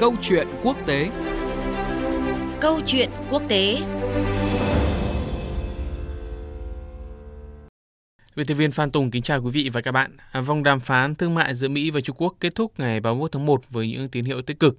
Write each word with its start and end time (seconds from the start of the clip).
Câu 0.00 0.14
chuyện 0.20 0.48
quốc 0.62 0.76
tế 0.86 1.10
Câu 2.60 2.80
chuyện 2.86 3.10
quốc 3.30 3.42
tế 3.48 3.82
Biên 8.36 8.46
tập 8.46 8.54
viên 8.54 8.72
Phan 8.72 8.90
Tùng 8.90 9.10
kính 9.10 9.22
chào 9.22 9.42
quý 9.42 9.50
vị 9.50 9.70
và 9.72 9.80
các 9.80 9.92
bạn. 9.92 10.10
À, 10.32 10.40
vòng 10.40 10.62
đàm 10.62 10.80
phán 10.80 11.14
thương 11.14 11.34
mại 11.34 11.54
giữa 11.54 11.68
Mỹ 11.68 11.90
và 11.90 12.00
Trung 12.00 12.16
Quốc 12.18 12.36
kết 12.40 12.54
thúc 12.54 12.72
ngày 12.78 13.00
31 13.00 13.32
tháng 13.32 13.46
1 13.46 13.70
với 13.70 13.90
những 13.90 14.08
tín 14.08 14.24
hiệu 14.24 14.42
tích 14.42 14.60
cực. 14.60 14.78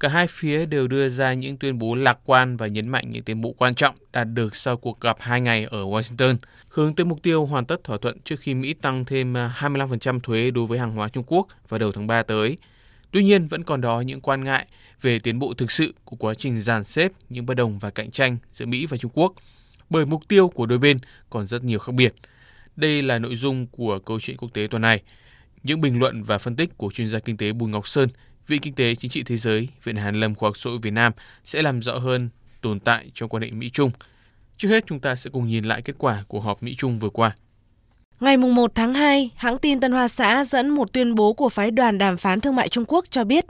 Cả 0.00 0.08
hai 0.08 0.26
phía 0.26 0.66
đều 0.66 0.88
đưa 0.88 1.08
ra 1.08 1.34
những 1.34 1.56
tuyên 1.56 1.78
bố 1.78 1.94
lạc 1.94 2.18
quan 2.24 2.56
và 2.56 2.66
nhấn 2.66 2.88
mạnh 2.88 3.04
những 3.10 3.22
tiến 3.22 3.40
bộ 3.40 3.54
quan 3.58 3.74
trọng 3.74 3.94
đạt 4.12 4.26
được 4.34 4.56
sau 4.56 4.76
cuộc 4.76 5.00
gặp 5.00 5.16
hai 5.20 5.40
ngày 5.40 5.64
ở 5.70 5.84
Washington, 5.84 6.36
hướng 6.70 6.94
tới 6.94 7.06
mục 7.06 7.22
tiêu 7.22 7.46
hoàn 7.46 7.66
tất 7.66 7.84
thỏa 7.84 7.98
thuận 7.98 8.20
trước 8.20 8.40
khi 8.40 8.54
Mỹ 8.54 8.74
tăng 8.74 9.04
thêm 9.04 9.34
25% 9.34 10.16
à, 10.16 10.20
thuế 10.22 10.50
đối 10.50 10.66
với 10.66 10.78
hàng 10.78 10.92
hóa 10.92 11.08
Trung 11.08 11.24
Quốc 11.26 11.46
vào 11.68 11.78
đầu 11.78 11.92
tháng 11.92 12.06
3 12.06 12.22
tới. 12.22 12.56
Tuy 13.12 13.24
nhiên, 13.24 13.46
vẫn 13.46 13.64
còn 13.64 13.80
đó 13.80 14.00
những 14.00 14.20
quan 14.20 14.44
ngại 14.44 14.66
về 15.02 15.18
tiến 15.18 15.38
bộ 15.38 15.54
thực 15.54 15.70
sự 15.70 15.94
của 16.04 16.16
quá 16.16 16.34
trình 16.34 16.60
dàn 16.60 16.84
xếp 16.84 17.12
những 17.28 17.46
bất 17.46 17.54
đồng 17.54 17.78
và 17.78 17.90
cạnh 17.90 18.10
tranh 18.10 18.36
giữa 18.52 18.66
Mỹ 18.66 18.86
và 18.86 18.96
Trung 18.96 19.10
Quốc, 19.14 19.32
bởi 19.90 20.06
mục 20.06 20.28
tiêu 20.28 20.48
của 20.48 20.66
đôi 20.66 20.78
bên 20.78 20.96
còn 21.30 21.46
rất 21.46 21.64
nhiều 21.64 21.78
khác 21.78 21.92
biệt. 21.94 22.14
Đây 22.76 23.02
là 23.02 23.18
nội 23.18 23.36
dung 23.36 23.66
của 23.66 23.98
câu 23.98 24.20
chuyện 24.20 24.36
quốc 24.36 24.48
tế 24.52 24.66
tuần 24.70 24.82
này. 24.82 25.02
Những 25.62 25.80
bình 25.80 25.98
luận 25.98 26.22
và 26.22 26.38
phân 26.38 26.56
tích 26.56 26.76
của 26.76 26.90
chuyên 26.92 27.08
gia 27.08 27.18
kinh 27.18 27.36
tế 27.36 27.52
Bùi 27.52 27.70
Ngọc 27.70 27.88
Sơn, 27.88 28.08
Viện 28.46 28.60
Kinh 28.60 28.74
tế 28.74 28.94
Chính 28.94 29.10
trị 29.10 29.22
Thế 29.22 29.36
giới, 29.36 29.68
Viện 29.84 29.96
Hàn 29.96 30.20
Lâm 30.20 30.34
Khoa 30.34 30.48
học 30.48 30.56
Xã 30.58 30.70
hội 30.70 30.78
Việt 30.82 30.90
Nam 30.90 31.12
sẽ 31.44 31.62
làm 31.62 31.82
rõ 31.82 31.98
hơn 31.98 32.28
tồn 32.60 32.80
tại 32.80 33.10
trong 33.14 33.28
quan 33.28 33.42
hệ 33.42 33.50
Mỹ-Trung. 33.50 33.90
Trước 34.56 34.68
hết, 34.68 34.84
chúng 34.86 35.00
ta 35.00 35.14
sẽ 35.14 35.30
cùng 35.30 35.46
nhìn 35.48 35.64
lại 35.64 35.82
kết 35.82 35.94
quả 35.98 36.24
của 36.28 36.40
họp 36.40 36.62
Mỹ-Trung 36.62 36.98
vừa 36.98 37.10
qua. 37.10 37.34
Ngày 38.20 38.36
1 38.36 38.74
tháng 38.74 38.94
2, 38.94 39.30
hãng 39.36 39.58
tin 39.58 39.80
Tân 39.80 39.92
Hoa 39.92 40.08
Xã 40.08 40.44
dẫn 40.44 40.68
một 40.70 40.92
tuyên 40.92 41.14
bố 41.14 41.32
của 41.32 41.48
phái 41.48 41.70
đoàn 41.70 41.98
đàm 41.98 42.16
phán 42.16 42.40
thương 42.40 42.56
mại 42.56 42.68
Trung 42.68 42.84
Quốc 42.88 43.04
cho 43.10 43.24
biết, 43.24 43.44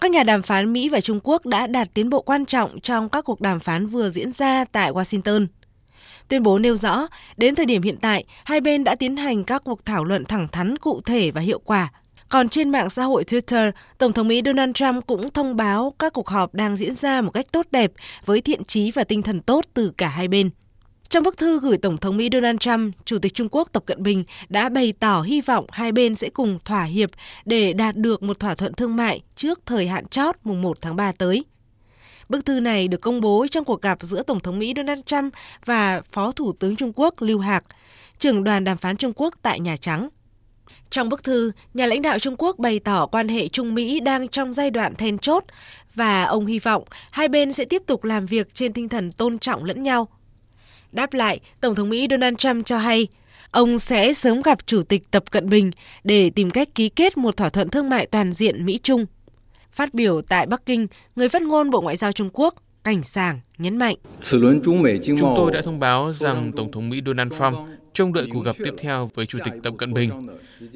các 0.00 0.10
nhà 0.10 0.22
đàm 0.22 0.42
phán 0.42 0.72
Mỹ 0.72 0.88
và 0.88 1.00
Trung 1.00 1.20
Quốc 1.22 1.46
đã 1.46 1.66
đạt 1.66 1.88
tiến 1.94 2.10
bộ 2.10 2.20
quan 2.22 2.46
trọng 2.46 2.80
trong 2.80 3.08
các 3.08 3.24
cuộc 3.24 3.40
đàm 3.40 3.60
phán 3.60 3.86
vừa 3.86 4.10
diễn 4.10 4.32
ra 4.32 4.64
tại 4.64 4.92
Washington. 4.92 5.46
Tuyên 6.28 6.42
bố 6.42 6.58
nêu 6.58 6.76
rõ, 6.76 7.06
đến 7.36 7.54
thời 7.54 7.66
điểm 7.66 7.82
hiện 7.82 7.96
tại, 8.00 8.24
hai 8.44 8.60
bên 8.60 8.84
đã 8.84 8.94
tiến 8.94 9.16
hành 9.16 9.44
các 9.44 9.64
cuộc 9.64 9.84
thảo 9.84 10.04
luận 10.04 10.24
thẳng 10.24 10.48
thắn 10.48 10.76
cụ 10.76 11.00
thể 11.04 11.30
và 11.30 11.40
hiệu 11.40 11.58
quả. 11.58 11.92
Còn 12.28 12.48
trên 12.48 12.70
mạng 12.70 12.90
xã 12.90 13.04
hội 13.04 13.24
Twitter, 13.24 13.72
Tổng 13.98 14.12
thống 14.12 14.28
Mỹ 14.28 14.42
Donald 14.44 14.74
Trump 14.74 15.06
cũng 15.06 15.30
thông 15.30 15.56
báo 15.56 15.92
các 15.98 16.12
cuộc 16.12 16.28
họp 16.28 16.54
đang 16.54 16.76
diễn 16.76 16.94
ra 16.94 17.20
một 17.20 17.30
cách 17.30 17.46
tốt 17.52 17.66
đẹp 17.70 17.92
với 18.24 18.40
thiện 18.40 18.64
trí 18.64 18.90
và 18.90 19.04
tinh 19.04 19.22
thần 19.22 19.40
tốt 19.40 19.64
từ 19.74 19.92
cả 19.96 20.08
hai 20.08 20.28
bên. 20.28 20.50
Trong 21.12 21.22
bức 21.22 21.36
thư 21.36 21.60
gửi 21.60 21.78
Tổng 21.78 21.96
thống 21.96 22.16
Mỹ 22.16 22.28
Donald 22.32 22.58
Trump, 22.58 22.94
Chủ 23.04 23.18
tịch 23.18 23.34
Trung 23.34 23.48
Quốc 23.50 23.68
Tập 23.72 23.82
Cận 23.86 24.02
Bình 24.02 24.24
đã 24.48 24.68
bày 24.68 24.92
tỏ 25.00 25.22
hy 25.22 25.40
vọng 25.40 25.66
hai 25.72 25.92
bên 25.92 26.14
sẽ 26.14 26.28
cùng 26.28 26.58
thỏa 26.64 26.84
hiệp 26.84 27.10
để 27.44 27.72
đạt 27.72 27.96
được 27.96 28.22
một 28.22 28.40
thỏa 28.40 28.54
thuận 28.54 28.74
thương 28.74 28.96
mại 28.96 29.20
trước 29.36 29.60
thời 29.66 29.86
hạn 29.86 30.08
chót 30.08 30.36
mùng 30.44 30.62
1 30.62 30.82
tháng 30.82 30.96
3 30.96 31.12
tới. 31.12 31.44
Bức 32.28 32.44
thư 32.44 32.60
này 32.60 32.88
được 32.88 33.00
công 33.00 33.20
bố 33.20 33.46
trong 33.50 33.64
cuộc 33.64 33.82
gặp 33.82 33.98
giữa 34.02 34.22
Tổng 34.22 34.40
thống 34.40 34.58
Mỹ 34.58 34.72
Donald 34.76 35.00
Trump 35.06 35.34
và 35.64 36.02
Phó 36.12 36.32
Thủ 36.32 36.52
tướng 36.52 36.76
Trung 36.76 36.92
Quốc 36.96 37.14
Lưu 37.22 37.38
Hạc, 37.38 37.64
trưởng 38.18 38.44
đoàn 38.44 38.64
đàm 38.64 38.76
phán 38.76 38.96
Trung 38.96 39.12
Quốc 39.16 39.34
tại 39.42 39.60
Nhà 39.60 39.76
Trắng. 39.76 40.08
Trong 40.90 41.08
bức 41.08 41.24
thư, 41.24 41.52
nhà 41.74 41.86
lãnh 41.86 42.02
đạo 42.02 42.18
Trung 42.18 42.36
Quốc 42.38 42.58
bày 42.58 42.78
tỏ 42.78 43.06
quan 43.06 43.28
hệ 43.28 43.48
Trung 43.48 43.74
Mỹ 43.74 44.00
đang 44.00 44.28
trong 44.28 44.52
giai 44.52 44.70
đoạn 44.70 44.94
then 44.94 45.18
chốt 45.18 45.44
và 45.94 46.24
ông 46.24 46.46
hy 46.46 46.58
vọng 46.58 46.84
hai 47.10 47.28
bên 47.28 47.52
sẽ 47.52 47.64
tiếp 47.64 47.82
tục 47.86 48.04
làm 48.04 48.26
việc 48.26 48.54
trên 48.54 48.72
tinh 48.72 48.88
thần 48.88 49.12
tôn 49.12 49.38
trọng 49.38 49.64
lẫn 49.64 49.82
nhau. 49.82 50.08
Đáp 50.92 51.14
lại, 51.14 51.40
Tổng 51.60 51.74
thống 51.74 51.88
Mỹ 51.88 52.06
Donald 52.10 52.36
Trump 52.36 52.66
cho 52.66 52.78
hay 52.78 53.08
ông 53.50 53.78
sẽ 53.78 54.14
sớm 54.14 54.42
gặp 54.42 54.66
Chủ 54.66 54.82
tịch 54.82 55.10
Tập 55.10 55.24
Cận 55.30 55.48
Bình 55.48 55.70
để 56.04 56.30
tìm 56.30 56.50
cách 56.50 56.68
ký 56.74 56.88
kết 56.88 57.16
một 57.16 57.36
thỏa 57.36 57.48
thuận 57.48 57.68
thương 57.68 57.88
mại 57.88 58.06
toàn 58.06 58.32
diện 58.32 58.66
Mỹ-Trung. 58.66 59.06
Phát 59.72 59.94
biểu 59.94 60.22
tại 60.22 60.46
Bắc 60.46 60.66
Kinh, 60.66 60.86
người 61.16 61.28
phát 61.28 61.42
ngôn 61.42 61.70
Bộ 61.70 61.80
Ngoại 61.80 61.96
giao 61.96 62.12
Trung 62.12 62.30
Quốc 62.32 62.54
Cảnh 62.84 63.02
Sảng 63.02 63.40
nhấn 63.58 63.76
mạnh. 63.76 63.96
Chúng 65.06 65.34
tôi 65.36 65.52
đã 65.52 65.62
thông 65.64 65.80
báo 65.80 66.12
rằng 66.12 66.52
Tổng 66.56 66.72
thống 66.72 66.88
Mỹ 66.88 67.00
Donald 67.06 67.32
Trump 67.38 67.68
trông 67.94 68.12
đợi 68.12 68.26
cuộc 68.32 68.44
gặp 68.44 68.56
tiếp 68.64 68.74
theo 68.78 69.10
với 69.14 69.26
Chủ 69.26 69.38
tịch 69.44 69.54
Tập 69.62 69.74
Cận 69.78 69.94
Bình. 69.94 70.10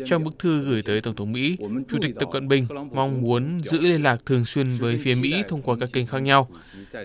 Trong 0.06 0.24
bức 0.24 0.38
thư 0.38 0.60
gửi 0.60 0.82
tới 0.82 1.00
Tổng 1.00 1.16
thống 1.16 1.32
Mỹ, 1.32 1.56
Chủ 1.88 1.98
tịch 2.02 2.14
Tập 2.20 2.28
Cận 2.32 2.48
Bình 2.48 2.66
mong 2.92 3.22
muốn 3.22 3.60
giữ 3.64 3.80
liên 3.80 4.02
lạc 4.02 4.16
thường 4.26 4.44
xuyên 4.44 4.76
với 4.78 4.98
phía 4.98 5.14
Mỹ 5.14 5.42
thông 5.48 5.62
qua 5.62 5.76
các 5.80 5.88
kênh 5.92 6.06
khác 6.06 6.18
nhau. 6.18 6.48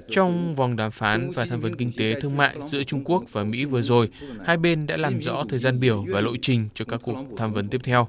Trong 0.10 0.56
vòng 0.56 0.76
đàm 0.76 0.92
phán 0.92 1.32
và 1.32 1.46
tham 1.46 1.60
vấn 1.60 1.76
kinh 1.76 1.92
tế 1.98 2.20
thương 2.22 2.38
mại 2.38 2.56
giữa 2.72 2.84
Trung 2.84 3.04
Quốc 3.04 3.24
và 3.32 3.44
Mỹ 3.44 3.66
vừa 3.66 3.82
rồi, 3.82 4.10
hai 4.46 4.58
bên 4.58 4.88
đã 4.88 4.98
làm 4.98 5.20
rõ 5.20 5.44
thời 5.50 5.60
gian 5.60 5.80
biểu 5.80 6.06
và 6.08 6.22
lộ 6.22 6.32
trình 6.42 6.70
cho 6.74 6.86
các 6.86 7.00
cuộc 7.04 7.18
tham 7.38 7.54
vấn 7.54 7.70
tiếp 7.70 7.82
theo. 7.84 8.08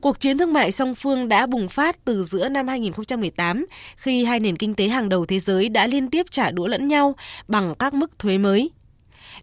Cuộc 0.00 0.20
chiến 0.20 0.38
thương 0.38 0.52
mại 0.52 0.72
song 0.72 0.94
phương 0.94 1.28
đã 1.28 1.46
bùng 1.46 1.68
phát 1.68 2.04
từ 2.04 2.24
giữa 2.24 2.48
năm 2.48 2.68
2018 2.68 3.66
khi 3.96 4.24
hai 4.24 4.40
nền 4.40 4.56
kinh 4.56 4.74
tế 4.74 4.88
hàng 4.88 5.08
đầu 5.08 5.26
thế 5.26 5.40
giới 5.40 5.68
đã 5.68 5.86
liên 5.86 6.10
tiếp 6.10 6.26
trả 6.30 6.50
đũa 6.50 6.66
lẫn 6.66 6.88
nhau 6.88 7.14
bằng 7.48 7.74
các 7.78 7.94
mức 7.94 8.18
thuế 8.18 8.38
mới. 8.38 8.70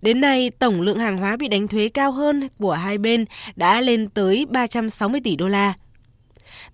Đến 0.04 0.22
nay, 0.22 0.52
tổng 0.60 0.82
lượng 0.82 1.00
hàng 1.00 1.18
hóa 1.18 1.38
bị 1.38 1.48
đánh 1.48 1.68
thuế 1.68 1.90
cao 1.90 2.12
hơn 2.12 2.48
của 2.60 2.74
hai 2.74 2.98
bên 2.98 3.26
đã 3.56 3.82
lên 3.82 4.10
tới 4.10 4.46
360 4.50 5.22
tỷ 5.24 5.36
đô 5.36 5.48
la. 5.48 5.74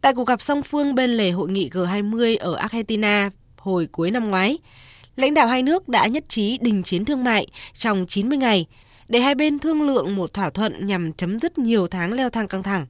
Tại 0.01 0.13
cuộc 0.13 0.27
gặp 0.27 0.41
song 0.41 0.63
phương 0.63 0.95
bên 0.95 1.09
lề 1.09 1.31
hội 1.31 1.49
nghị 1.49 1.69
G20 1.69 2.37
ở 2.39 2.55
Argentina 2.55 3.29
hồi 3.57 3.87
cuối 3.91 4.11
năm 4.11 4.27
ngoái, 4.27 4.57
lãnh 5.15 5.33
đạo 5.33 5.47
hai 5.47 5.63
nước 5.63 5.89
đã 5.89 6.07
nhất 6.07 6.23
trí 6.29 6.57
đình 6.61 6.83
chiến 6.83 7.05
thương 7.05 7.23
mại 7.23 7.47
trong 7.73 8.05
90 8.07 8.37
ngày 8.37 8.65
để 9.07 9.19
hai 9.19 9.35
bên 9.35 9.59
thương 9.59 9.81
lượng 9.81 10.15
một 10.15 10.33
thỏa 10.33 10.49
thuận 10.49 10.87
nhằm 10.87 11.13
chấm 11.13 11.39
dứt 11.39 11.57
nhiều 11.57 11.87
tháng 11.87 12.13
leo 12.13 12.29
thang 12.29 12.47
căng 12.47 12.63
thẳng. 12.63 12.85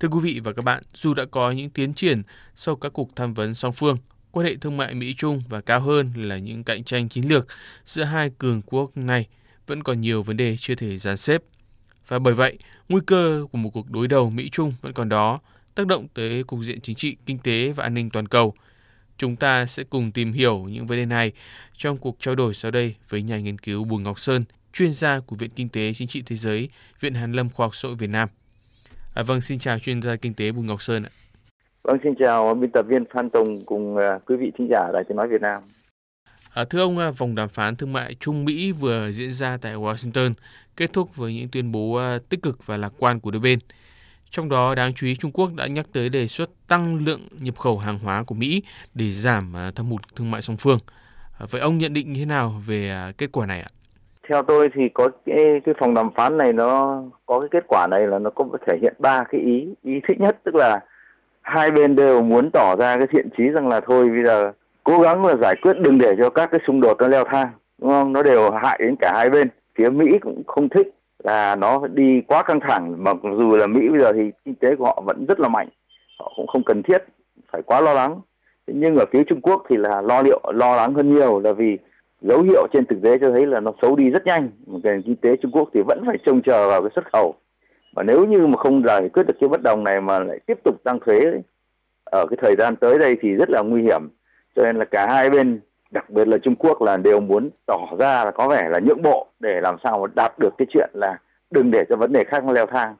Thưa 0.00 0.08
quý 0.08 0.18
vị 0.22 0.40
và 0.44 0.52
các 0.52 0.64
bạn, 0.64 0.82
dù 0.94 1.14
đã 1.14 1.24
có 1.30 1.50
những 1.50 1.70
tiến 1.70 1.94
triển 1.94 2.22
sau 2.54 2.76
các 2.76 2.92
cuộc 2.92 3.16
tham 3.16 3.34
vấn 3.34 3.54
song 3.54 3.72
phương, 3.72 3.96
quan 4.32 4.46
hệ 4.46 4.56
thương 4.56 4.76
mại 4.76 4.94
Mỹ-Trung 4.94 5.42
và 5.48 5.60
cao 5.60 5.80
hơn 5.80 6.12
là 6.16 6.38
những 6.38 6.64
cạnh 6.64 6.84
tranh 6.84 7.08
chiến 7.08 7.28
lược 7.28 7.46
giữa 7.84 8.04
hai 8.04 8.30
cường 8.38 8.62
quốc 8.62 8.96
này 8.96 9.26
vẫn 9.66 9.82
còn 9.82 10.00
nhiều 10.00 10.22
vấn 10.22 10.36
đề 10.36 10.56
chưa 10.58 10.74
thể 10.74 10.98
dàn 10.98 11.16
xếp. 11.16 11.42
Và 12.08 12.18
bởi 12.18 12.34
vậy, 12.34 12.58
nguy 12.88 13.00
cơ 13.06 13.46
của 13.52 13.58
một 13.58 13.70
cuộc 13.70 13.90
đối 13.90 14.08
đầu 14.08 14.30
Mỹ-Trung 14.30 14.72
vẫn 14.80 14.92
còn 14.92 15.08
đó, 15.08 15.40
tác 15.74 15.86
động 15.86 16.06
tới 16.14 16.44
cục 16.44 16.60
diện 16.62 16.80
chính 16.80 16.96
trị, 16.96 17.16
kinh 17.26 17.38
tế 17.38 17.72
và 17.72 17.84
an 17.84 17.94
ninh 17.94 18.10
toàn 18.10 18.28
cầu. 18.28 18.54
Chúng 19.18 19.36
ta 19.36 19.66
sẽ 19.66 19.84
cùng 19.84 20.12
tìm 20.12 20.32
hiểu 20.32 20.58
những 20.58 20.86
vấn 20.86 20.98
đề 20.98 21.06
này 21.06 21.32
trong 21.76 21.96
cuộc 21.96 22.16
trao 22.20 22.34
đổi 22.34 22.54
sau 22.54 22.70
đây 22.70 22.94
với 23.08 23.22
nhà 23.22 23.38
nghiên 23.38 23.58
cứu 23.58 23.84
Bùi 23.84 24.02
Ngọc 24.02 24.20
Sơn, 24.20 24.44
chuyên 24.72 24.92
gia 24.92 25.20
của 25.20 25.36
Viện 25.36 25.50
Kinh 25.50 25.68
tế 25.68 25.92
Chính 25.94 26.08
trị 26.08 26.22
Thế 26.26 26.36
giới, 26.36 26.68
Viện 27.00 27.14
Hàn 27.14 27.32
Lâm 27.32 27.50
Khoa 27.50 27.66
học 27.66 27.74
Xã 27.74 27.88
hội 27.88 27.96
Việt 27.96 28.10
Nam. 28.10 28.28
À, 29.14 29.22
vâng, 29.22 29.40
xin 29.40 29.58
chào 29.58 29.78
chuyên 29.78 30.02
gia 30.02 30.16
kinh 30.16 30.34
tế 30.34 30.52
Bùi 30.52 30.64
Ngọc 30.64 30.82
Sơn 30.82 31.02
ạ. 31.02 31.10
Vâng, 31.82 31.98
xin 32.04 32.14
chào 32.18 32.54
biên 32.54 32.70
tập 32.70 32.82
viên 32.88 33.04
Phan 33.14 33.30
Tùng 33.30 33.64
cùng 33.66 33.96
uh, 33.96 34.00
quý 34.26 34.36
vị 34.36 34.52
thính 34.58 34.68
giả 34.70 34.90
Đài 34.92 35.04
Tiếng 35.08 35.16
Nói 35.16 35.28
Việt 35.28 35.40
Nam. 35.40 35.62
À, 36.54 36.64
thưa 36.70 36.80
ông, 36.80 36.98
à, 36.98 37.10
vòng 37.10 37.34
đàm 37.34 37.48
phán 37.48 37.76
thương 37.76 37.92
mại 37.92 38.14
Trung 38.14 38.44
Mỹ 38.44 38.72
vừa 38.72 39.10
diễn 39.10 39.30
ra 39.30 39.58
tại 39.62 39.74
Washington 39.74 40.32
kết 40.76 40.92
thúc 40.92 41.16
với 41.16 41.34
những 41.34 41.48
tuyên 41.52 41.72
bố 41.72 41.98
uh, 41.98 42.28
tích 42.28 42.42
cực 42.42 42.66
và 42.66 42.76
lạc 42.76 42.92
quan 42.98 43.20
của 43.20 43.30
đôi 43.30 43.40
bên. 43.40 43.58
Trong 44.30 44.48
đó 44.48 44.74
đáng 44.74 44.94
chú 44.94 45.06
ý 45.06 45.16
Trung 45.16 45.30
Quốc 45.32 45.50
đã 45.56 45.66
nhắc 45.66 45.86
tới 45.92 46.08
đề 46.08 46.26
xuất 46.26 46.50
tăng 46.68 47.04
lượng 47.06 47.20
nhập 47.40 47.58
khẩu 47.58 47.78
hàng 47.78 47.98
hóa 47.98 48.22
của 48.26 48.34
Mỹ 48.34 48.62
để 48.94 49.12
giảm 49.12 49.52
thâm 49.74 49.86
hụt 49.86 50.00
thương 50.16 50.30
mại 50.30 50.42
song 50.42 50.56
phương. 50.56 50.78
À, 51.38 51.46
vậy 51.50 51.60
ông 51.60 51.78
nhận 51.78 51.94
định 51.94 52.12
như 52.12 52.20
thế 52.20 52.26
nào 52.26 52.54
về 52.66 52.92
kết 53.18 53.32
quả 53.32 53.46
này 53.46 53.60
ạ? 53.60 53.68
Theo 54.28 54.42
tôi 54.42 54.68
thì 54.74 54.82
có 54.94 55.08
cái 55.26 55.60
cái 55.64 55.74
phòng 55.78 55.94
đàm 55.94 56.08
phán 56.16 56.38
này 56.38 56.52
nó 56.52 57.02
có 57.26 57.40
cái 57.40 57.48
kết 57.50 57.64
quả 57.68 57.86
này 57.90 58.06
là 58.06 58.18
nó 58.18 58.30
có 58.30 58.44
thể 58.66 58.78
hiện 58.82 58.94
ba 58.98 59.24
cái 59.30 59.40
ý. 59.40 59.66
Ý 59.82 59.92
thứ 60.08 60.14
nhất 60.18 60.38
tức 60.44 60.54
là 60.54 60.80
hai 61.50 61.70
bên 61.70 61.96
đều 61.96 62.22
muốn 62.22 62.50
tỏ 62.52 62.76
ra 62.76 62.96
cái 62.96 63.06
thiện 63.06 63.28
chí 63.36 63.48
rằng 63.48 63.68
là 63.68 63.80
thôi, 63.80 64.08
bây 64.08 64.24
giờ 64.24 64.52
cố 64.84 64.98
gắng 64.98 65.26
là 65.26 65.34
giải 65.36 65.56
quyết, 65.62 65.80
đừng 65.80 65.98
để 65.98 66.14
cho 66.18 66.30
các 66.30 66.50
cái 66.50 66.60
xung 66.66 66.80
đột 66.80 66.96
nó 66.98 67.08
leo 67.08 67.24
thang, 67.24 67.48
đúng 67.78 67.90
không? 67.90 68.12
Nó 68.12 68.22
đều 68.22 68.50
hại 68.50 68.78
đến 68.82 68.96
cả 69.00 69.12
hai 69.16 69.30
bên. 69.30 69.48
Phía 69.78 69.88
mỹ 69.88 70.18
cũng 70.20 70.42
không 70.46 70.68
thích 70.68 70.88
là 71.24 71.56
nó 71.56 71.86
đi 71.94 72.22
quá 72.26 72.42
căng 72.42 72.60
thẳng, 72.60 72.94
mặc 72.98 73.16
dù 73.22 73.56
là 73.56 73.66
mỹ 73.66 73.88
bây 73.88 74.00
giờ 74.00 74.12
thì 74.12 74.30
kinh 74.44 74.54
tế 74.54 74.76
của 74.76 74.84
họ 74.84 75.02
vẫn 75.06 75.26
rất 75.28 75.40
là 75.40 75.48
mạnh, 75.48 75.68
họ 76.18 76.32
cũng 76.36 76.46
không 76.46 76.62
cần 76.64 76.82
thiết 76.82 77.04
phải 77.52 77.62
quá 77.62 77.80
lo 77.80 77.94
lắng. 77.94 78.20
Nhưng 78.66 78.96
ở 78.96 79.04
phía 79.12 79.24
trung 79.24 79.40
quốc 79.40 79.62
thì 79.68 79.76
là 79.76 80.00
lo 80.00 80.22
liệu, 80.22 80.40
lo 80.54 80.76
lắng 80.76 80.94
hơn 80.94 81.14
nhiều, 81.14 81.40
là 81.40 81.52
vì 81.52 81.78
dấu 82.20 82.42
hiệu 82.42 82.66
trên 82.72 82.86
thực 82.86 83.02
tế 83.02 83.18
cho 83.18 83.30
thấy 83.30 83.46
là 83.46 83.60
nó 83.60 83.72
xấu 83.82 83.96
đi 83.96 84.10
rất 84.10 84.26
nhanh. 84.26 84.50
Nền 84.82 85.02
kinh 85.02 85.16
tế 85.16 85.36
trung 85.36 85.50
quốc 85.50 85.68
thì 85.74 85.80
vẫn 85.86 86.02
phải 86.06 86.18
trông 86.26 86.42
chờ 86.42 86.68
vào 86.68 86.82
cái 86.82 86.90
xuất 86.94 87.12
khẩu 87.12 87.34
và 87.92 88.02
nếu 88.02 88.24
như 88.24 88.46
mà 88.46 88.56
không 88.56 88.82
giải 88.86 89.08
quyết 89.08 89.22
được 89.26 89.34
cái 89.40 89.48
bất 89.48 89.62
đồng 89.62 89.84
này 89.84 90.00
mà 90.00 90.18
lại 90.18 90.38
tiếp 90.46 90.58
tục 90.64 90.84
tăng 90.84 91.00
thuế 91.00 91.20
ở 92.04 92.26
cái 92.30 92.36
thời 92.42 92.56
gian 92.58 92.76
tới 92.76 92.98
đây 92.98 93.16
thì 93.20 93.34
rất 93.34 93.50
là 93.50 93.60
nguy 93.60 93.82
hiểm. 93.82 94.08
Cho 94.56 94.62
nên 94.62 94.76
là 94.76 94.84
cả 94.84 95.06
hai 95.06 95.30
bên, 95.30 95.60
đặc 95.90 96.10
biệt 96.10 96.28
là 96.28 96.38
Trung 96.38 96.54
Quốc 96.56 96.82
là 96.82 96.96
đều 96.96 97.20
muốn 97.20 97.50
tỏ 97.66 97.86
ra 97.98 98.24
là 98.24 98.30
có 98.30 98.48
vẻ 98.48 98.68
là 98.68 98.78
nhượng 98.78 99.02
bộ 99.02 99.26
để 99.40 99.60
làm 99.60 99.76
sao 99.84 99.98
mà 99.98 100.12
đạt 100.14 100.38
được 100.38 100.54
cái 100.58 100.66
chuyện 100.70 100.90
là 100.94 101.18
đừng 101.50 101.70
để 101.70 101.84
cho 101.88 101.96
vấn 101.96 102.12
đề 102.12 102.24
khác 102.24 102.44
nó 102.44 102.52
leo 102.52 102.66
thang. 102.66 102.94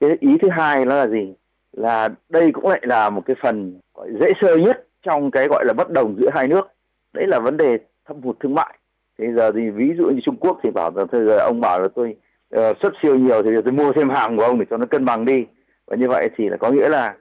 Cái 0.00 0.16
ý 0.20 0.38
thứ 0.42 0.48
hai 0.48 0.84
nó 0.84 0.94
là 0.94 1.06
gì? 1.06 1.34
Là 1.72 2.08
đây 2.28 2.52
cũng 2.52 2.68
lại 2.68 2.80
là 2.82 3.10
một 3.10 3.22
cái 3.26 3.36
phần 3.42 3.80
gọi 3.94 4.08
dễ 4.20 4.32
sơ 4.40 4.56
nhất 4.56 4.86
trong 5.02 5.30
cái 5.30 5.48
gọi 5.48 5.64
là 5.64 5.72
bất 5.72 5.90
đồng 5.90 6.16
giữa 6.20 6.30
hai 6.34 6.48
nước. 6.48 6.68
Đấy 7.12 7.26
là 7.26 7.40
vấn 7.40 7.56
đề 7.56 7.78
thâm 8.08 8.20
hụt 8.22 8.36
thương 8.40 8.54
mại. 8.54 8.78
Thế 9.18 9.32
giờ 9.36 9.52
thì 9.52 9.70
ví 9.70 9.92
dụ 9.98 10.04
như 10.04 10.20
Trung 10.24 10.36
Quốc 10.36 10.58
thì 10.62 10.70
bảo 10.70 10.90
là 10.96 11.04
bây 11.04 11.26
giờ 11.26 11.38
ông 11.38 11.60
bảo 11.60 11.80
là 11.80 11.88
tôi 11.94 12.16
Ờ, 12.52 12.74
xuất 12.82 12.92
siêu 13.02 13.14
nhiều 13.14 13.42
thì 13.42 13.50
tôi 13.64 13.72
mua 13.72 13.92
thêm 13.92 14.10
hàng 14.10 14.36
của 14.36 14.42
ông 14.42 14.58
để 14.58 14.66
cho 14.70 14.76
nó 14.76 14.86
cân 14.86 15.04
bằng 15.04 15.24
đi. 15.24 15.46
Và 15.86 15.96
như 15.96 16.08
vậy 16.08 16.30
thì 16.36 16.48
là 16.48 16.56
có 16.56 16.70
nghĩa 16.70 16.88
là 16.88 17.14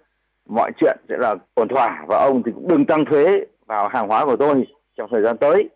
mọi 0.50 0.72
chuyện 0.78 0.98
sẽ 1.10 1.18
là 1.18 1.36
ổn 1.54 1.68
thỏa 1.68 2.06
và 2.08 2.18
ông 2.18 2.44
thì 2.46 2.52
cũng 2.52 2.68
đừng 2.68 2.86
tăng 2.86 3.06
thuế 3.06 3.46
vào 3.66 3.88
hàng 3.88 4.08
hóa 4.08 4.26
của 4.26 4.36
tôi 4.36 4.68
trong 4.98 5.10
thời 5.12 5.22
gian 5.22 5.38
tới. 5.38 5.70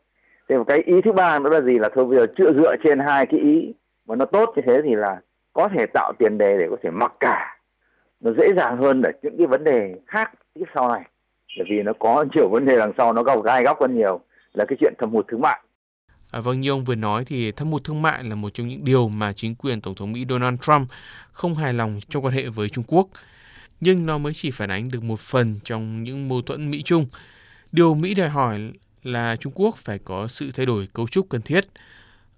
Thế 0.49 0.57
một 0.57 0.63
cái 0.67 0.77
ý 0.85 1.01
thứ 1.01 1.11
ba 1.11 1.39
nữa 1.39 1.49
là 1.49 1.61
gì? 1.61 1.79
Là 1.79 1.89
thôi 1.95 2.05
bây 2.05 2.17
giờ 2.17 2.25
chưa 2.37 2.53
dựa 2.53 2.75
trên 2.83 2.99
hai 2.99 3.25
cái 3.25 3.39
ý 3.39 3.73
mà 4.07 4.15
nó 4.15 4.25
tốt 4.25 4.53
như 4.55 4.61
thế 4.65 4.81
thì 4.83 4.95
là 4.95 5.19
có 5.53 5.69
thể 5.77 5.85
tạo 5.85 6.13
tiền 6.19 6.37
đề 6.37 6.57
để 6.57 6.67
có 6.69 6.75
thể 6.83 6.89
mặc 6.89 7.13
cả. 7.19 7.57
Nó 8.19 8.31
dễ 8.37 8.53
dàng 8.55 8.77
hơn 8.77 9.01
để 9.01 9.11
những 9.21 9.37
cái 9.37 9.47
vấn 9.47 9.63
đề 9.63 9.95
khác 10.07 10.31
tiếp 10.53 10.65
sau 10.75 10.89
này. 10.89 11.01
Bởi 11.57 11.65
vì 11.69 11.83
nó 11.83 11.93
có 11.99 12.25
nhiều 12.35 12.49
vấn 12.49 12.65
đề 12.65 12.77
đằng 12.77 12.93
sau, 12.97 13.13
nó 13.13 13.23
gọc 13.23 13.43
gai 13.43 13.63
góc 13.63 13.81
hơn 13.81 13.95
nhiều. 13.95 14.19
Là 14.53 14.65
cái 14.65 14.77
chuyện 14.79 14.93
thâm 14.97 15.11
hụt 15.11 15.27
thương 15.27 15.41
mại. 15.41 15.59
À, 16.35 16.41
vâng, 16.41 16.61
như 16.61 16.69
ông 16.69 16.83
vừa 16.83 16.95
nói 16.95 17.23
thì 17.25 17.51
thâm 17.51 17.71
hụt 17.71 17.83
thương 17.83 18.01
mại 18.01 18.23
là 18.23 18.35
một 18.35 18.49
trong 18.53 18.67
những 18.67 18.85
điều 18.85 19.09
mà 19.09 19.33
chính 19.33 19.55
quyền 19.55 19.81
Tổng 19.81 19.95
thống 19.95 20.11
Mỹ 20.11 20.25
Donald 20.29 20.59
Trump 20.61 20.89
không 21.31 21.55
hài 21.55 21.73
lòng 21.73 21.99
trong 22.09 22.25
quan 22.25 22.33
hệ 22.33 22.47
với 22.47 22.69
Trung 22.69 22.83
Quốc. 22.87 23.07
Nhưng 23.81 24.05
nó 24.05 24.17
mới 24.17 24.33
chỉ 24.35 24.51
phản 24.51 24.71
ánh 24.71 24.91
được 24.91 25.03
một 25.03 25.19
phần 25.19 25.59
trong 25.63 26.03
những 26.03 26.29
mâu 26.29 26.41
thuẫn 26.41 26.71
Mỹ-Trung. 26.71 27.05
Điều 27.71 27.93
Mỹ 27.93 28.13
đòi 28.13 28.29
hỏi 28.29 28.59
là 29.03 29.35
Trung 29.35 29.53
Quốc 29.55 29.75
phải 29.77 29.99
có 30.05 30.27
sự 30.27 30.51
thay 30.55 30.65
đổi 30.65 30.87
cấu 30.93 31.07
trúc 31.07 31.29
cần 31.29 31.41
thiết. 31.41 31.63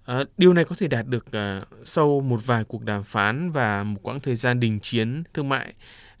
À, 0.06 0.18
điều 0.36 0.52
này 0.52 0.64
có 0.64 0.76
thể 0.78 0.88
đạt 0.88 1.06
được 1.06 1.32
à, 1.32 1.60
sau 1.82 2.20
một 2.20 2.40
vài 2.46 2.64
cuộc 2.68 2.84
đàm 2.84 3.02
phán 3.02 3.50
và 3.50 3.82
một 3.82 4.00
quãng 4.02 4.20
thời 4.20 4.34
gian 4.34 4.60
đình 4.60 4.78
chiến 4.82 5.22
thương 5.34 5.48
mại 5.48 5.74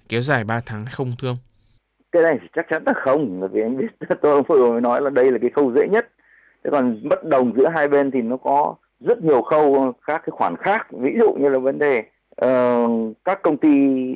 kéo 0.08 0.20
dài 0.20 0.44
3 0.44 0.60
tháng 0.66 0.84
hay 0.84 0.94
không 0.94 1.12
thưa 1.18 1.28
ông? 1.28 1.38
Cái 2.12 2.22
này 2.22 2.38
chắc 2.56 2.66
chắn 2.70 2.82
là 2.86 2.92
không, 3.04 3.40
bởi 3.40 3.48
vì 3.52 3.60
anh 3.60 3.76
biết 3.76 3.86
tôi 4.22 4.42
vừa 4.48 4.80
nói 4.80 5.02
là 5.02 5.10
đây 5.10 5.32
là 5.32 5.38
cái 5.40 5.50
khâu 5.54 5.72
dễ 5.74 5.88
nhất 5.90 6.06
thế 6.68 6.72
còn 6.72 7.08
bất 7.08 7.24
đồng 7.24 7.52
giữa 7.56 7.68
hai 7.68 7.88
bên 7.88 8.10
thì 8.10 8.22
nó 8.22 8.36
có 8.36 8.74
rất 9.00 9.22
nhiều 9.22 9.42
khâu 9.42 9.92
các 10.06 10.22
cái 10.26 10.30
khoản 10.30 10.56
khác. 10.56 10.86
Ví 10.90 11.10
dụ 11.18 11.32
như 11.32 11.48
là 11.48 11.58
vấn 11.58 11.78
đề 11.78 12.02
uh, 12.44 13.16
các 13.24 13.42
công 13.42 13.56
ty 13.56 13.68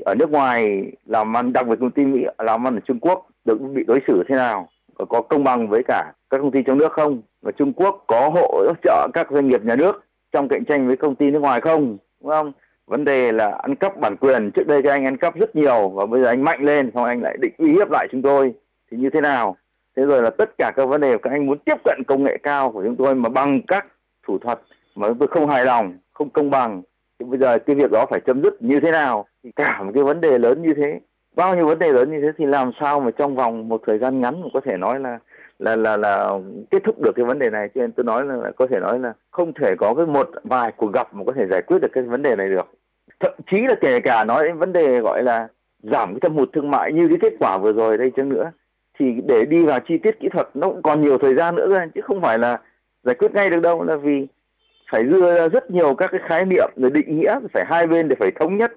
ở 0.05 0.15
nước 0.15 0.31
ngoài 0.31 0.83
làm 1.07 1.37
ăn 1.37 1.53
đặc 1.53 1.67
biệt 1.67 1.77
công 1.81 1.91
ty 1.91 2.05
mỹ 2.05 2.25
làm 2.39 2.67
ăn 2.67 2.75
ở 2.75 2.81
trung 2.85 2.99
quốc 3.01 3.27
được 3.45 3.59
bị 3.75 3.85
đối 3.87 4.01
xử 4.07 4.23
thế 4.29 4.35
nào? 4.35 4.69
Có 5.09 5.23
công 5.23 5.45
bằng 5.45 5.69
với 5.69 5.83
cả 5.89 6.13
các 6.31 6.39
công 6.39 6.51
ty 6.51 6.63
trong 6.63 6.79
nước 6.79 6.93
không? 6.93 7.23
Và 7.43 7.53
trung 7.53 7.73
quốc 7.73 8.05
có 8.07 8.31
hỗ 8.35 8.75
trợ 8.83 9.09
các 9.15 9.27
doanh 9.31 9.49
nghiệp 9.49 9.65
nhà 9.65 9.77
nước 9.77 10.05
trong 10.33 10.49
cạnh 10.49 10.65
tranh 10.65 10.87
với 10.87 10.97
công 10.97 11.15
ty 11.15 11.31
nước 11.31 11.41
ngoài 11.41 11.61
không? 11.61 11.99
Đúng 12.21 12.31
không? 12.31 12.53
Vấn 12.87 13.05
đề 13.05 13.33
là 13.33 13.51
ăn 13.51 13.75
cắp 13.75 14.01
bản 14.01 14.17
quyền. 14.17 14.51
Trước 14.51 14.67
đây 14.67 14.83
các 14.83 14.91
anh 14.91 15.05
ăn 15.05 15.17
cắp 15.17 15.37
rất 15.37 15.57
nhiều 15.57 15.89
và 15.89 16.07
bây 16.07 16.23
giờ 16.23 16.29
anh 16.29 16.45
mạnh 16.45 16.61
lên 16.63 16.91
xong 16.95 17.05
anh 17.05 17.23
lại 17.23 17.37
định 17.41 17.53
uy 17.59 17.73
hiếp 17.73 17.91
lại 17.91 18.09
chúng 18.13 18.23
tôi. 18.23 18.55
Thì 18.91 18.97
như 18.97 19.11
thế 19.11 19.21
nào? 19.21 19.57
Thế 19.97 20.05
rồi 20.05 20.23
là 20.23 20.31
tất 20.31 20.51
cả 20.59 20.73
các 20.77 20.87
vấn 20.87 21.01
đề 21.01 21.19
các 21.23 21.31
anh 21.31 21.47
muốn 21.47 21.59
tiếp 21.59 21.77
cận 21.85 22.03
công 22.07 22.25
nghệ 22.25 22.39
cao 22.43 22.71
của 22.73 22.83
chúng 22.85 22.97
tôi 22.97 23.15
mà 23.15 23.29
bằng 23.29 23.61
các 23.67 23.87
thủ 24.27 24.39
thuật 24.39 24.61
mà 24.95 25.09
tôi 25.19 25.29
không 25.29 25.49
hài 25.49 25.65
lòng 25.65 25.99
không 26.13 26.31
công 26.31 26.51
bằng 26.51 26.83
thì 27.19 27.27
bây 27.31 27.39
giờ 27.39 27.59
cái 27.59 27.77
việc 27.77 27.91
đó 27.91 28.07
phải 28.11 28.21
chấm 28.21 28.43
dứt 28.43 28.63
như 28.63 28.81
thế 28.81 28.91
nào? 28.91 29.27
Thì 29.45 29.51
cả 29.57 29.83
một 29.83 29.91
cái 29.95 30.03
vấn 30.03 30.21
đề 30.21 30.39
lớn 30.39 30.63
như 30.63 30.75
thế. 30.75 31.01
Bao 31.37 31.57
nhiêu 31.57 31.67
vấn 31.67 31.79
đề 31.79 31.93
lớn 31.93 32.11
như 32.11 32.21
thế 32.21 32.29
thì 32.39 32.47
làm 32.47 32.71
sao 32.81 33.01
mà 33.01 33.11
trong 33.11 33.37
vòng 33.37 33.69
một 33.69 33.83
thời 33.87 33.99
gian 33.99 34.21
ngắn 34.21 34.43
mà 34.43 34.49
có 34.55 34.61
thể 34.61 34.77
nói 34.77 35.01
là 35.01 35.19
là 35.59 35.77
là 35.77 35.97
là 35.97 36.31
kết 36.71 36.83
thúc 36.85 37.01
được 37.01 37.13
cái 37.17 37.25
vấn 37.25 37.39
đề 37.39 37.51
này? 37.51 37.69
Cho 37.75 37.81
nên 37.81 37.93
tôi 37.93 38.05
nói 38.05 38.25
là, 38.25 38.37
là 38.37 38.51
có 38.57 38.67
thể 38.67 38.81
nói 38.81 38.99
là 38.99 39.13
không 39.31 39.53
thể 39.53 39.75
có 39.79 39.95
cái 39.95 40.07
một 40.07 40.31
vài 40.45 40.73
cuộc 40.77 40.93
gặp 40.93 41.15
mà 41.15 41.25
có 41.27 41.33
thể 41.33 41.47
giải 41.51 41.63
quyết 41.63 41.79
được 41.83 41.93
cái 41.93 42.05
vấn 42.05 42.23
đề 42.23 42.37
này 42.37 42.49
được. 42.49 42.71
Thậm 43.21 43.33
chí 43.51 43.61
là 43.61 43.75
kể 43.81 44.01
cả 44.01 44.25
nói 44.25 44.45
đến 44.45 44.59
vấn 44.59 44.73
đề 44.73 45.01
gọi 45.01 45.23
là 45.23 45.49
giảm 45.83 46.15
cái 46.15 46.21
thâm 46.21 46.35
hụt 46.35 46.49
thương 46.53 46.71
mại 46.71 46.93
như 46.93 47.09
cái 47.09 47.19
kết 47.21 47.37
quả 47.41 47.59
vừa 47.59 47.73
rồi 47.73 47.99
đây 47.99 48.13
chăng 48.17 48.29
nữa 48.29 48.51
thì 48.99 49.07
để 49.27 49.45
đi 49.45 49.63
vào 49.63 49.81
chi 49.89 49.99
tiết 49.99 50.21
kỹ 50.21 50.29
thuật 50.33 50.49
nó 50.55 50.69
cũng 50.69 50.83
còn 50.83 51.01
nhiều 51.01 51.19
thời 51.19 51.35
gian 51.35 51.55
nữa 51.55 51.67
cơ 51.69 51.81
chứ 51.95 52.01
không 52.05 52.21
phải 52.21 52.39
là 52.39 52.61
giải 53.03 53.15
quyết 53.15 53.35
ngay 53.35 53.51
được 53.51 53.61
đâu 53.61 53.85
là 53.85 53.97
vì 53.97 54.27
phải 54.93 55.03
đưa 55.03 55.35
ra 55.35 55.49
rất 55.49 55.71
nhiều 55.71 55.95
các 55.95 56.11
cái 56.11 56.21
khái 56.29 56.45
niệm 56.45 56.71
rồi 56.77 56.91
định 56.91 57.21
nghĩa 57.21 57.39
phải 57.53 57.65
hai 57.67 57.87
bên 57.87 58.09
để 58.09 58.17
phải 58.19 58.31
thống 58.41 58.57
nhất 58.57 58.73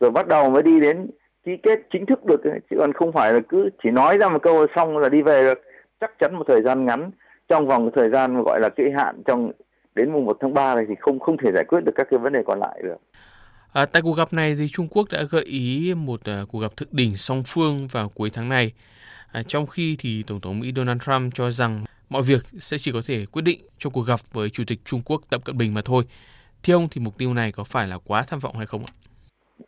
rồi 0.00 0.10
bắt 0.10 0.28
đầu 0.28 0.50
mới 0.50 0.62
đi 0.62 0.80
đến 0.80 1.10
ký 1.44 1.56
kết 1.62 1.80
chính 1.92 2.06
thức 2.06 2.24
được 2.24 2.40
chứ 2.70 2.76
còn 2.78 2.92
không 2.92 3.12
phải 3.12 3.32
là 3.32 3.40
cứ 3.48 3.70
chỉ 3.82 3.90
nói 3.90 4.18
ra 4.18 4.28
một 4.28 4.42
câu 4.42 4.66
xong 4.76 4.98
là 4.98 5.08
đi 5.08 5.22
về 5.22 5.42
được 5.42 5.62
chắc 6.00 6.18
chắn 6.18 6.34
một 6.34 6.44
thời 6.48 6.62
gian 6.62 6.84
ngắn 6.84 7.10
trong 7.48 7.66
vòng 7.66 7.90
thời 7.94 8.10
gian 8.10 8.42
gọi 8.42 8.60
là 8.60 8.68
kỳ 8.68 8.84
hạn 8.96 9.22
trong 9.26 9.52
đến 9.94 10.12
mùng 10.12 10.24
1 10.24 10.36
tháng 10.40 10.54
3 10.54 10.74
này 10.74 10.84
thì 10.88 10.94
không 11.00 11.20
không 11.20 11.36
thể 11.36 11.50
giải 11.54 11.64
quyết 11.68 11.80
được 11.84 11.92
các 11.94 12.06
cái 12.10 12.18
vấn 12.18 12.32
đề 12.32 12.42
còn 12.46 12.60
lại 12.60 12.80
được. 12.82 12.96
À, 13.72 13.86
tại 13.86 14.02
cuộc 14.02 14.16
gặp 14.16 14.32
này 14.32 14.56
thì 14.58 14.68
Trung 14.68 14.88
Quốc 14.90 15.08
đã 15.12 15.22
gợi 15.30 15.44
ý 15.44 15.94
một 15.96 16.20
uh, 16.42 16.48
cuộc 16.48 16.60
gặp 16.60 16.76
thượng 16.76 16.88
đỉnh 16.92 17.16
song 17.16 17.42
phương 17.46 17.86
vào 17.92 18.08
cuối 18.08 18.30
tháng 18.32 18.48
này. 18.48 18.72
À, 19.32 19.42
trong 19.46 19.66
khi 19.66 19.96
thì 19.98 20.24
Tổng 20.26 20.40
thống 20.40 20.60
Mỹ 20.60 20.72
Donald 20.76 21.00
Trump 21.02 21.34
cho 21.34 21.50
rằng 21.50 21.84
mọi 22.10 22.22
việc 22.22 22.42
sẽ 22.44 22.76
chỉ 22.78 22.92
có 22.92 23.00
thể 23.08 23.26
quyết 23.32 23.42
định 23.42 23.58
trong 23.78 23.92
cuộc 23.92 24.02
gặp 24.06 24.20
với 24.32 24.50
Chủ 24.50 24.62
tịch 24.66 24.78
Trung 24.84 25.00
Quốc 25.04 25.20
Tập 25.30 25.40
Cận 25.44 25.58
Bình 25.58 25.74
mà 25.74 25.80
thôi. 25.84 26.02
Theo 26.64 26.76
ông 26.76 26.88
thì 26.90 27.00
mục 27.04 27.18
tiêu 27.18 27.34
này 27.34 27.52
có 27.52 27.64
phải 27.64 27.88
là 27.88 27.96
quá 28.06 28.22
tham 28.28 28.38
vọng 28.38 28.54
hay 28.56 28.66
không 28.66 28.80
ạ? 28.86 28.92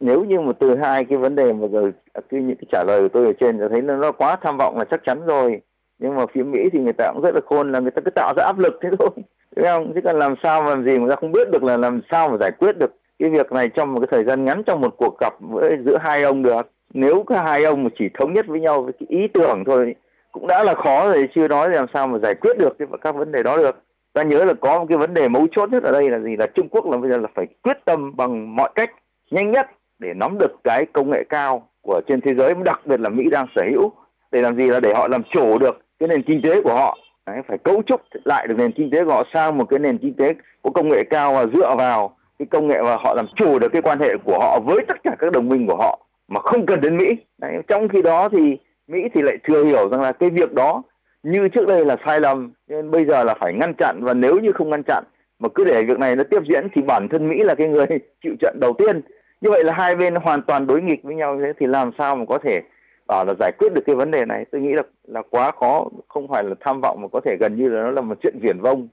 Nếu 0.00 0.24
như 0.24 0.40
mà 0.40 0.52
từ 0.60 0.76
hai 0.82 1.04
cái 1.04 1.18
vấn 1.18 1.34
đề 1.34 1.52
mà 1.52 1.66
rồi 1.72 1.92
à, 2.12 2.20
cái 2.30 2.40
những 2.40 2.56
cái 2.56 2.66
trả 2.72 2.84
lời 2.86 3.00
của 3.02 3.08
tôi 3.12 3.26
ở 3.26 3.32
trên 3.40 3.58
tôi 3.58 3.68
thấy 3.68 3.82
nó 3.82 4.12
quá 4.12 4.36
tham 4.42 4.56
vọng 4.56 4.78
là 4.78 4.84
chắc 4.90 5.00
chắn 5.06 5.26
rồi. 5.26 5.60
Nhưng 5.98 6.14
mà 6.14 6.22
phía 6.34 6.42
Mỹ 6.42 6.58
thì 6.72 6.78
người 6.78 6.92
ta 6.92 7.10
cũng 7.12 7.22
rất 7.22 7.34
là 7.34 7.40
khôn 7.46 7.72
là 7.72 7.80
người 7.80 7.90
ta 7.90 8.02
cứ 8.04 8.10
tạo 8.10 8.34
ra 8.36 8.44
áp 8.44 8.58
lực 8.58 8.78
thế 8.82 8.88
thôi. 8.98 9.10
Đúng 9.56 9.66
không? 9.66 9.92
Chứ 9.94 10.00
còn 10.04 10.18
làm 10.18 10.34
sao 10.42 10.62
mà 10.62 10.68
làm 10.68 10.84
gì 10.84 10.98
người 10.98 11.10
ta 11.10 11.16
không 11.20 11.32
biết 11.32 11.50
được 11.52 11.62
là 11.62 11.76
làm 11.76 12.00
sao 12.10 12.28
mà 12.28 12.36
giải 12.40 12.50
quyết 12.58 12.78
được 12.78 12.90
cái 13.18 13.30
việc 13.30 13.52
này 13.52 13.68
trong 13.68 13.94
một 13.94 14.00
cái 14.00 14.08
thời 14.10 14.24
gian 14.24 14.44
ngắn 14.44 14.62
trong 14.66 14.80
một 14.80 14.94
cuộc 14.96 15.18
gặp 15.20 15.32
với 15.40 15.76
giữa 15.84 15.98
hai 16.00 16.22
ông 16.22 16.42
được 16.42 16.70
nếu 16.94 17.24
cả 17.26 17.42
hai 17.42 17.64
ông 17.64 17.84
mà 17.84 17.90
chỉ 17.98 18.08
thống 18.18 18.32
nhất 18.32 18.46
với 18.46 18.60
nhau 18.60 18.82
với 18.82 18.92
cái 18.92 19.06
ý 19.08 19.28
tưởng 19.34 19.64
thôi 19.66 19.94
cũng 20.32 20.46
đã 20.46 20.64
là 20.64 20.74
khó 20.74 21.12
rồi 21.12 21.28
chưa 21.34 21.48
nói 21.48 21.70
làm 21.70 21.86
sao 21.94 22.06
mà 22.06 22.18
giải 22.18 22.34
quyết 22.34 22.58
được 22.58 22.76
các 23.00 23.14
vấn 23.14 23.32
đề 23.32 23.42
đó 23.42 23.56
được. 23.56 23.82
Ta 24.12 24.22
nhớ 24.22 24.44
là 24.44 24.54
có 24.60 24.78
một 24.78 24.86
cái 24.88 24.98
vấn 24.98 25.14
đề 25.14 25.28
mấu 25.28 25.46
chốt 25.52 25.70
nhất 25.72 25.82
ở 25.82 25.92
đây 25.92 26.10
là 26.10 26.18
gì? 26.18 26.36
Là 26.36 26.46
Trung 26.46 26.68
Quốc 26.68 26.90
là 26.90 26.96
bây 26.96 27.10
giờ 27.10 27.16
là 27.16 27.28
phải 27.34 27.46
quyết 27.62 27.78
tâm 27.84 28.16
bằng 28.16 28.56
mọi 28.56 28.70
cách 28.74 28.90
nhanh 29.30 29.50
nhất 29.50 29.70
để 29.98 30.14
nắm 30.14 30.38
được 30.38 30.56
cái 30.64 30.86
công 30.92 31.10
nghệ 31.10 31.24
cao 31.28 31.68
của 31.82 32.00
trên 32.08 32.20
thế 32.20 32.34
giới 32.34 32.54
đặc 32.64 32.80
biệt 32.84 33.00
là 33.00 33.08
Mỹ 33.08 33.24
đang 33.30 33.46
sở 33.56 33.62
hữu 33.70 33.92
để 34.32 34.42
làm 34.42 34.56
gì 34.56 34.66
là 34.66 34.80
để 34.80 34.94
họ 34.94 35.08
làm 35.08 35.22
chủ 35.32 35.58
được 35.58 35.80
cái 35.98 36.08
nền 36.08 36.22
kinh 36.22 36.42
tế 36.42 36.62
của 36.62 36.74
họ. 36.74 36.98
Đấy, 37.26 37.36
phải 37.48 37.58
cấu 37.58 37.82
trúc 37.86 38.00
lại 38.24 38.46
được 38.46 38.54
nền 38.58 38.72
kinh 38.72 38.90
tế 38.90 39.04
của 39.04 39.12
họ 39.12 39.24
sang 39.34 39.58
một 39.58 39.64
cái 39.64 39.78
nền 39.78 39.98
kinh 39.98 40.14
tế 40.14 40.34
có 40.62 40.70
công 40.70 40.88
nghệ 40.88 41.04
cao 41.10 41.34
và 41.34 41.46
dựa 41.54 41.74
vào 41.78 42.16
cái 42.38 42.46
công 42.50 42.68
nghệ 42.68 42.82
và 42.82 42.96
họ 42.96 43.14
làm 43.14 43.26
chủ 43.36 43.58
được 43.58 43.68
cái 43.72 43.82
quan 43.82 43.98
hệ 44.00 44.16
của 44.24 44.38
họ 44.38 44.60
với 44.66 44.78
tất 44.88 45.02
cả 45.02 45.16
các 45.18 45.32
đồng 45.32 45.48
minh 45.48 45.66
của 45.66 45.76
họ 45.76 45.98
mà 46.28 46.40
không 46.40 46.66
cần 46.66 46.80
đến 46.80 46.96
Mỹ. 46.96 47.16
Đấy, 47.38 47.52
trong 47.68 47.88
khi 47.88 48.02
đó 48.02 48.28
thì 48.28 48.58
Mỹ 48.88 48.98
thì 49.14 49.22
lại 49.22 49.36
thừa 49.44 49.64
hiểu 49.64 49.88
rằng 49.88 50.00
là 50.00 50.12
cái 50.12 50.30
việc 50.30 50.52
đó 50.52 50.82
như 51.22 51.48
trước 51.48 51.66
đây 51.68 51.84
là 51.84 51.96
sai 52.06 52.20
lầm 52.20 52.52
nên 52.68 52.90
bây 52.90 53.04
giờ 53.04 53.24
là 53.24 53.34
phải 53.40 53.52
ngăn 53.54 53.74
chặn 53.78 54.00
và 54.02 54.14
nếu 54.14 54.40
như 54.40 54.52
không 54.52 54.70
ngăn 54.70 54.82
chặn 54.86 55.04
mà 55.38 55.48
cứ 55.54 55.64
để 55.64 55.82
việc 55.82 55.98
này 55.98 56.16
nó 56.16 56.24
tiếp 56.30 56.42
diễn 56.48 56.68
thì 56.74 56.82
bản 56.82 57.08
thân 57.08 57.28
Mỹ 57.28 57.36
là 57.44 57.54
cái 57.54 57.68
người 57.68 57.86
chịu 58.22 58.32
trận 58.40 58.58
đầu 58.60 58.72
tiên. 58.78 59.00
Như 59.40 59.50
vậy 59.50 59.64
là 59.64 59.72
hai 59.72 59.94
bên 59.94 60.14
hoàn 60.14 60.42
toàn 60.42 60.66
đối 60.66 60.82
nghịch 60.82 61.02
với 61.02 61.14
nhau 61.14 61.38
thế 61.40 61.52
thì 61.60 61.66
làm 61.66 61.90
sao 61.98 62.16
mà 62.16 62.24
có 62.28 62.38
thể 62.44 62.62
bảo 63.06 63.24
là 63.24 63.34
giải 63.40 63.52
quyết 63.58 63.72
được 63.74 63.82
cái 63.86 63.96
vấn 63.96 64.10
đề 64.10 64.24
này 64.24 64.44
tôi 64.52 64.60
nghĩ 64.60 64.72
là 64.72 64.82
là 65.08 65.22
quá 65.30 65.52
khó 65.60 65.88
không 66.08 66.28
phải 66.28 66.44
là 66.44 66.54
tham 66.60 66.80
vọng 66.80 67.00
mà 67.02 67.08
có 67.12 67.20
thể 67.24 67.36
gần 67.40 67.56
như 67.56 67.68
là 67.68 67.82
nó 67.82 67.90
là 67.90 68.00
một 68.00 68.18
chuyện 68.22 68.38
viển 68.42 68.60
vông 68.60 68.88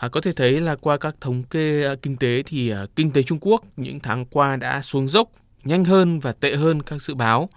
À, 0.00 0.08
có 0.12 0.20
thể 0.20 0.32
thấy 0.36 0.60
là 0.60 0.76
qua 0.80 0.98
các 0.98 1.14
thống 1.20 1.42
kê 1.50 1.84
à, 1.86 1.94
kinh 2.02 2.16
tế 2.16 2.42
thì 2.46 2.72
uh, 2.72 2.96
kinh 2.96 3.10
tế 3.14 3.22
Trung 3.22 3.38
Quốc 3.40 3.62
những 3.76 3.98
tháng 4.02 4.24
qua 4.24 4.56
đã 4.56 4.80
xuống 4.80 5.08
dốc 5.08 5.28
nhanh 5.64 5.84
hơn 5.84 6.18
và 6.20 6.32
tệ 6.40 6.54
hơn 6.56 6.82
các 6.82 7.02
dự 7.02 7.14
báo. 7.14 7.48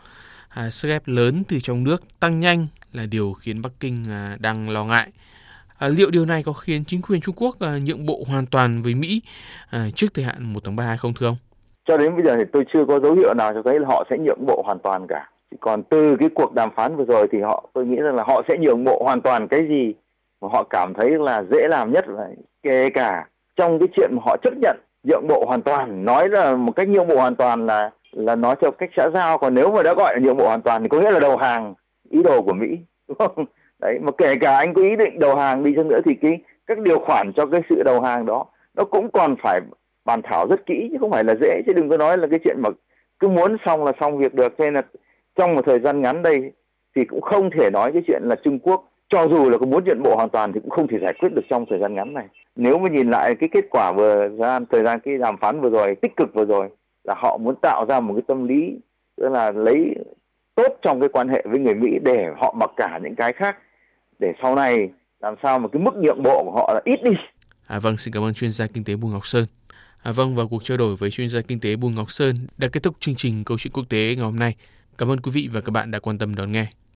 À, 0.49 0.69
sức 0.69 0.89
ép 0.89 1.01
lớn 1.05 1.43
từ 1.47 1.57
trong 1.59 1.83
nước 1.83 2.19
tăng 2.19 2.39
nhanh 2.39 2.67
là 2.93 3.03
điều 3.11 3.33
khiến 3.33 3.61
Bắc 3.61 3.69
Kinh 3.79 4.03
à, 4.09 4.37
đang 4.39 4.69
lo 4.69 4.85
ngại. 4.85 5.07
À, 5.77 5.87
liệu 5.87 6.09
điều 6.11 6.25
này 6.25 6.43
có 6.45 6.53
khiến 6.53 6.83
chính 6.87 7.01
quyền 7.01 7.21
Trung 7.21 7.35
Quốc 7.37 7.55
à, 7.59 7.77
nhượng 7.85 8.05
bộ 8.05 8.23
hoàn 8.27 8.45
toàn 8.45 8.81
với 8.83 8.95
Mỹ 8.95 9.21
à, 9.71 9.79
trước 9.95 10.07
thời 10.13 10.25
hạn 10.25 10.53
1 10.53 10.59
tháng 10.63 10.75
3 10.75 10.83
hay 10.83 10.97
không 10.97 11.13
thưa 11.19 11.27
ông? 11.27 11.35
Cho 11.85 11.97
đến 11.97 12.15
bây 12.15 12.25
giờ 12.25 12.35
thì 12.37 12.43
tôi 12.53 12.65
chưa 12.73 12.85
có 12.87 12.99
dấu 12.99 13.13
hiệu 13.15 13.33
nào 13.33 13.53
cho 13.53 13.61
thấy 13.65 13.79
là 13.79 13.87
họ 13.87 14.03
sẽ 14.09 14.17
nhượng 14.17 14.45
bộ 14.45 14.61
hoàn 14.65 14.79
toàn 14.79 15.07
cả. 15.09 15.29
Còn 15.59 15.83
từ 15.83 16.15
cái 16.19 16.29
cuộc 16.35 16.53
đàm 16.53 16.69
phán 16.75 16.95
vừa 16.95 17.05
rồi 17.05 17.27
thì 17.31 17.41
họ 17.41 17.69
tôi 17.73 17.85
nghĩ 17.85 17.95
rằng 17.95 18.15
là 18.15 18.23
họ 18.27 18.41
sẽ 18.47 18.57
nhượng 18.57 18.83
bộ 18.83 19.03
hoàn 19.03 19.21
toàn 19.21 19.47
cái 19.47 19.67
gì 19.69 19.93
mà 20.41 20.47
họ 20.51 20.63
cảm 20.69 20.93
thấy 20.97 21.09
là 21.09 21.43
dễ 21.51 21.67
làm 21.67 21.91
nhất 21.91 22.05
là 22.07 22.29
kể 22.63 22.89
cả 22.89 23.27
trong 23.55 23.79
cái 23.79 23.87
chuyện 23.95 24.09
mà 24.11 24.21
họ 24.25 24.37
chấp 24.43 24.53
nhận 24.61 24.77
nhượng 25.03 25.27
bộ 25.27 25.45
hoàn 25.45 25.61
toàn. 25.61 26.05
Nói 26.05 26.29
là 26.29 26.55
một 26.55 26.71
cách 26.75 26.89
nhượng 26.89 27.07
bộ 27.07 27.15
hoàn 27.15 27.35
toàn 27.35 27.65
là 27.65 27.91
là 28.11 28.35
nói 28.35 28.55
theo 28.61 28.71
cách 28.71 28.89
xã 28.97 29.09
giao. 29.13 29.37
Còn 29.37 29.53
nếu 29.53 29.71
mà 29.71 29.83
đã 29.83 29.93
gọi 29.93 30.13
là 30.13 30.19
nhượng 30.19 30.37
bộ 30.37 30.47
hoàn 30.47 30.61
toàn 30.61 30.83
thì 30.83 30.89
có 30.89 31.01
nghĩa 31.01 31.11
là 31.11 31.19
đầu 31.19 31.37
hàng 31.37 31.73
ý 32.09 32.23
đồ 32.23 32.41
của 32.41 32.53
mỹ, 32.53 32.67
đúng 33.07 33.17
không? 33.17 33.45
Đấy, 33.79 33.99
mà 34.01 34.11
kể 34.17 34.35
cả 34.35 34.57
anh 34.57 34.73
có 34.73 34.81
ý 34.81 34.95
định 34.95 35.19
đầu 35.19 35.35
hàng 35.35 35.63
đi 35.63 35.73
chăng 35.75 35.87
nữa 35.87 35.99
thì 36.05 36.15
cái, 36.21 36.39
các 36.67 36.79
điều 36.79 36.99
khoản 36.99 37.31
cho 37.35 37.45
cái 37.45 37.61
sự 37.69 37.83
đầu 37.85 38.01
hàng 38.01 38.25
đó, 38.25 38.45
nó 38.73 38.83
cũng 38.83 39.11
còn 39.11 39.35
phải 39.43 39.61
bàn 40.05 40.21
thảo 40.23 40.47
rất 40.49 40.65
kỹ, 40.65 40.89
chứ 40.91 40.97
không 40.99 41.11
phải 41.11 41.23
là 41.23 41.35
dễ. 41.41 41.61
Chứ 41.67 41.73
đừng 41.73 41.89
có 41.89 41.97
nói 41.97 42.17
là 42.17 42.27
cái 42.27 42.39
chuyện 42.43 42.57
mà 42.59 42.69
cứ 43.19 43.27
muốn 43.27 43.57
xong 43.65 43.83
là 43.83 43.91
xong 43.99 44.17
việc 44.17 44.33
được. 44.33 44.59
Nên 44.59 44.73
là 44.73 44.81
trong 45.35 45.55
một 45.55 45.61
thời 45.65 45.79
gian 45.79 46.01
ngắn 46.01 46.21
đây 46.21 46.51
thì 46.95 47.05
cũng 47.05 47.21
không 47.21 47.49
thể 47.51 47.69
nói 47.69 47.91
cái 47.93 48.01
chuyện 48.07 48.21
là 48.23 48.35
Trung 48.43 48.59
Quốc, 48.59 48.91
cho 49.09 49.27
dù 49.27 49.49
là 49.49 49.57
có 49.57 49.65
muốn 49.65 49.83
nhận 49.83 50.03
bộ 50.03 50.15
hoàn 50.15 50.29
toàn 50.29 50.53
thì 50.53 50.59
cũng 50.59 50.69
không 50.69 50.87
thể 50.87 50.97
giải 51.01 51.13
quyết 51.19 51.29
được 51.33 51.41
trong 51.49 51.65
thời 51.69 51.79
gian 51.79 51.93
ngắn 51.93 52.13
này 52.13 52.25
nếu 52.55 52.79
mà 52.79 52.89
nhìn 52.89 53.09
lại 53.09 53.35
cái 53.39 53.49
kết 53.51 53.65
quả 53.69 53.91
vừa 53.91 54.29
ra 54.39 54.59
thời 54.71 54.83
gian 54.83 54.99
cái 54.99 55.17
đàm 55.17 55.37
phán 55.37 55.61
vừa 55.61 55.69
rồi 55.69 55.95
tích 55.95 56.15
cực 56.17 56.33
vừa 56.33 56.45
rồi 56.45 56.69
là 57.03 57.13
họ 57.17 57.37
muốn 57.37 57.55
tạo 57.61 57.85
ra 57.89 57.99
một 57.99 58.13
cái 58.13 58.23
tâm 58.27 58.47
lý 58.47 58.79
tức 59.17 59.29
là 59.29 59.51
lấy 59.51 59.95
tốt 60.55 60.77
trong 60.81 60.99
cái 60.99 61.09
quan 61.09 61.29
hệ 61.29 61.43
với 61.49 61.59
người 61.59 61.75
Mỹ 61.75 61.89
để 62.03 62.27
họ 62.37 62.55
mặc 62.59 62.69
cả 62.77 62.99
những 63.03 63.15
cái 63.15 63.33
khác 63.33 63.57
để 64.19 64.33
sau 64.41 64.55
này 64.55 64.89
làm 65.19 65.35
sao 65.43 65.59
mà 65.59 65.67
cái 65.67 65.81
mức 65.81 65.95
nhượng 65.95 66.23
bộ 66.23 66.43
của 66.43 66.51
họ 66.51 66.73
là 66.73 66.81
ít 66.85 67.03
đi. 67.03 67.11
À, 67.67 67.79
vâng, 67.79 67.97
xin 67.97 68.13
cảm 68.13 68.23
ơn 68.23 68.33
chuyên 68.33 68.51
gia 68.51 68.67
kinh 68.67 68.83
tế 68.83 68.95
Bùi 68.95 69.11
Ngọc 69.11 69.27
Sơn. 69.27 69.45
À, 70.03 70.11
vâng, 70.11 70.35
và 70.35 70.43
cuộc 70.49 70.63
trao 70.63 70.77
đổi 70.77 70.95
với 70.95 71.11
chuyên 71.11 71.29
gia 71.29 71.41
kinh 71.41 71.59
tế 71.59 71.75
Bùi 71.75 71.91
Ngọc 71.91 72.11
Sơn 72.11 72.35
đã 72.57 72.67
kết 72.71 72.83
thúc 72.83 72.95
chương 72.99 73.15
trình 73.15 73.43
câu 73.45 73.57
chuyện 73.57 73.73
quốc 73.73 73.83
tế 73.89 74.15
ngày 74.15 74.25
hôm 74.25 74.39
nay. 74.39 74.55
Cảm 74.97 75.11
ơn 75.11 75.19
quý 75.19 75.31
vị 75.33 75.49
và 75.53 75.61
các 75.61 75.71
bạn 75.71 75.91
đã 75.91 75.99
quan 75.99 76.17
tâm 76.17 76.35
đón 76.35 76.51
nghe. 76.51 76.65